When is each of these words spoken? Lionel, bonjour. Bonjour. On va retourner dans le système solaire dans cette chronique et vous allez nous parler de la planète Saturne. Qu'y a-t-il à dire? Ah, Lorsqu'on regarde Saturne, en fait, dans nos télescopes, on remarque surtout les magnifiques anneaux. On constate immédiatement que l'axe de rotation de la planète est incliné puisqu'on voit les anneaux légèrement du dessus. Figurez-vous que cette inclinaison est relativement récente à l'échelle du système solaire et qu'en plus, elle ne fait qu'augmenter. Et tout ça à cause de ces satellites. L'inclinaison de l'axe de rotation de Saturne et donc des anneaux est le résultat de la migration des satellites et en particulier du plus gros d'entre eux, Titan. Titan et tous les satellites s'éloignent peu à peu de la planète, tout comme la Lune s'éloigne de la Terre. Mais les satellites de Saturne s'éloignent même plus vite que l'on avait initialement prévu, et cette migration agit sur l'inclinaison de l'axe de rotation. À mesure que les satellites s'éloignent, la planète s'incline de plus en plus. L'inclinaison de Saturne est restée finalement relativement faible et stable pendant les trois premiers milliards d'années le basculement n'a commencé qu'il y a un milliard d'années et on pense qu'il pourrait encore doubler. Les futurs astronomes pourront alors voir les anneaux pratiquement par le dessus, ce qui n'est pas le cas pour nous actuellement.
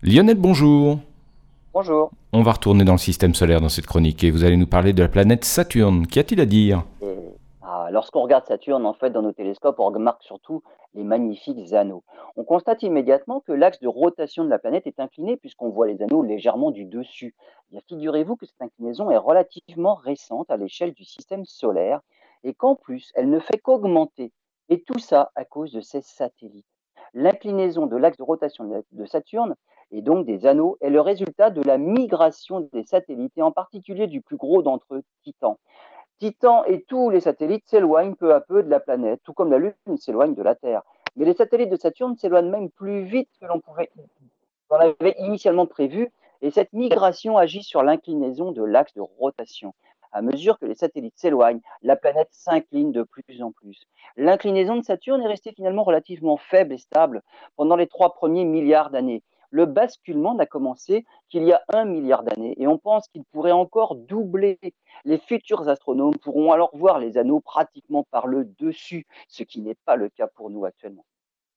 Lionel, 0.00 0.36
bonjour. 0.36 1.00
Bonjour. 1.74 2.12
On 2.32 2.42
va 2.42 2.52
retourner 2.52 2.84
dans 2.84 2.92
le 2.92 2.98
système 2.98 3.34
solaire 3.34 3.60
dans 3.60 3.68
cette 3.68 3.86
chronique 3.86 4.22
et 4.22 4.30
vous 4.30 4.44
allez 4.44 4.56
nous 4.56 4.68
parler 4.68 4.92
de 4.92 5.02
la 5.02 5.08
planète 5.08 5.44
Saturne. 5.44 6.06
Qu'y 6.06 6.20
a-t-il 6.20 6.40
à 6.40 6.46
dire? 6.46 6.84
Ah, 7.62 7.88
Lorsqu'on 7.90 8.22
regarde 8.22 8.46
Saturne, 8.46 8.86
en 8.86 8.92
fait, 8.92 9.10
dans 9.10 9.22
nos 9.22 9.32
télescopes, 9.32 9.80
on 9.80 9.90
remarque 9.90 10.22
surtout 10.22 10.62
les 10.94 11.02
magnifiques 11.02 11.72
anneaux. 11.72 12.04
On 12.36 12.44
constate 12.44 12.84
immédiatement 12.84 13.40
que 13.40 13.50
l'axe 13.50 13.80
de 13.80 13.88
rotation 13.88 14.44
de 14.44 14.50
la 14.50 14.60
planète 14.60 14.86
est 14.86 15.00
incliné 15.00 15.36
puisqu'on 15.36 15.70
voit 15.70 15.88
les 15.88 16.00
anneaux 16.00 16.22
légèrement 16.22 16.70
du 16.70 16.84
dessus. 16.84 17.34
Figurez-vous 17.88 18.36
que 18.36 18.46
cette 18.46 18.62
inclinaison 18.62 19.10
est 19.10 19.16
relativement 19.16 19.96
récente 19.96 20.48
à 20.52 20.56
l'échelle 20.56 20.92
du 20.92 21.04
système 21.04 21.44
solaire 21.44 22.02
et 22.44 22.54
qu'en 22.54 22.76
plus, 22.76 23.10
elle 23.16 23.28
ne 23.28 23.40
fait 23.40 23.58
qu'augmenter. 23.58 24.30
Et 24.68 24.80
tout 24.80 25.00
ça 25.00 25.32
à 25.34 25.44
cause 25.44 25.72
de 25.72 25.80
ces 25.80 26.02
satellites. 26.02 26.66
L'inclinaison 27.14 27.86
de 27.86 27.96
l'axe 27.96 28.18
de 28.18 28.22
rotation 28.22 28.64
de 28.92 29.06
Saturne 29.06 29.54
et 29.90 30.02
donc 30.02 30.26
des 30.26 30.46
anneaux 30.46 30.76
est 30.80 30.90
le 30.90 31.00
résultat 31.00 31.50
de 31.50 31.62
la 31.62 31.78
migration 31.78 32.68
des 32.72 32.84
satellites 32.84 33.36
et 33.36 33.42
en 33.42 33.52
particulier 33.52 34.06
du 34.06 34.20
plus 34.20 34.36
gros 34.36 34.62
d'entre 34.62 34.86
eux, 34.94 35.02
Titan. 35.22 35.58
Titan 36.18 36.64
et 36.64 36.82
tous 36.82 37.10
les 37.10 37.20
satellites 37.20 37.66
s'éloignent 37.66 38.14
peu 38.14 38.34
à 38.34 38.40
peu 38.40 38.62
de 38.62 38.68
la 38.68 38.80
planète, 38.80 39.20
tout 39.24 39.32
comme 39.32 39.50
la 39.50 39.58
Lune 39.58 39.96
s'éloigne 39.96 40.34
de 40.34 40.42
la 40.42 40.54
Terre. 40.54 40.82
Mais 41.16 41.24
les 41.24 41.34
satellites 41.34 41.70
de 41.70 41.76
Saturne 41.76 42.16
s'éloignent 42.16 42.50
même 42.50 42.70
plus 42.70 43.02
vite 43.02 43.28
que 43.40 43.46
l'on 43.46 43.60
avait 44.70 45.14
initialement 45.18 45.66
prévu, 45.66 46.12
et 46.42 46.50
cette 46.50 46.72
migration 46.72 47.36
agit 47.36 47.62
sur 47.62 47.82
l'inclinaison 47.82 48.52
de 48.52 48.62
l'axe 48.62 48.94
de 48.94 49.00
rotation. 49.00 49.74
À 50.12 50.22
mesure 50.22 50.58
que 50.58 50.66
les 50.66 50.74
satellites 50.74 51.18
s'éloignent, 51.18 51.60
la 51.82 51.96
planète 51.96 52.28
s'incline 52.30 52.92
de 52.92 53.02
plus 53.02 53.42
en 53.42 53.52
plus. 53.52 53.86
L'inclinaison 54.16 54.76
de 54.76 54.82
Saturne 54.82 55.22
est 55.22 55.28
restée 55.28 55.52
finalement 55.52 55.84
relativement 55.84 56.36
faible 56.36 56.74
et 56.74 56.78
stable 56.78 57.22
pendant 57.56 57.76
les 57.76 57.86
trois 57.86 58.14
premiers 58.14 58.44
milliards 58.44 58.90
d'années 58.90 59.22
le 59.50 59.66
basculement 59.66 60.34
n'a 60.34 60.46
commencé 60.46 61.06
qu'il 61.28 61.44
y 61.44 61.52
a 61.52 61.62
un 61.72 61.84
milliard 61.84 62.22
d'années 62.22 62.54
et 62.58 62.66
on 62.66 62.78
pense 62.78 63.08
qu'il 63.08 63.24
pourrait 63.24 63.52
encore 63.52 63.94
doubler. 63.94 64.58
Les 65.04 65.18
futurs 65.18 65.68
astronomes 65.68 66.16
pourront 66.18 66.52
alors 66.52 66.70
voir 66.74 66.98
les 66.98 67.16
anneaux 67.18 67.40
pratiquement 67.40 68.04
par 68.10 68.26
le 68.26 68.44
dessus, 68.44 69.06
ce 69.28 69.42
qui 69.42 69.60
n'est 69.60 69.76
pas 69.86 69.96
le 69.96 70.08
cas 70.10 70.26
pour 70.26 70.50
nous 70.50 70.64
actuellement. 70.64 71.04